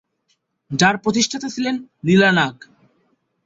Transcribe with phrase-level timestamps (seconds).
[0.71, 1.75] যার প্রতিষ্ঠাতা ছিলেন
[2.05, 2.55] লীলা নাগ।